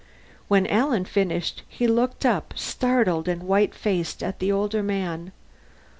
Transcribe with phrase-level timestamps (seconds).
[0.47, 5.31] When Alan finished, he looked up startled and white faced at the older man.